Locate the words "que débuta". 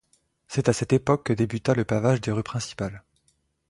1.27-1.75